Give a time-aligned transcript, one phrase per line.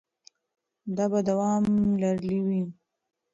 [0.95, 1.63] دا به دوام
[2.01, 2.61] لرلی وي.